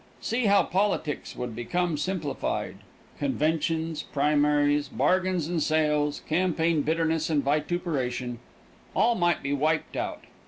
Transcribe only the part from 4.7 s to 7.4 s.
bargains and sales, campaign bitterness